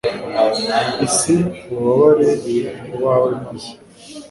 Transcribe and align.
isi, 1.07 1.35
ubagarure 1.73 2.61
mu 2.85 2.95
bawe 3.03 3.29
maze 3.43 3.71